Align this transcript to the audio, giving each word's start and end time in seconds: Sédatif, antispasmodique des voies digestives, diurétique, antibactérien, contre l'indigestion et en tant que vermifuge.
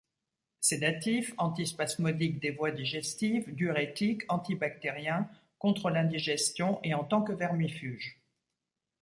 Sédatif, 0.61 1.31
antispasmodique 1.37 2.39
des 2.39 2.49
voies 2.49 2.71
digestives, 2.71 3.53
diurétique, 3.53 4.23
antibactérien, 4.29 5.29
contre 5.59 5.91
l'indigestion 5.91 6.79
et 6.83 6.95
en 6.95 7.03
tant 7.03 7.21
que 7.21 7.33
vermifuge. 7.33 8.19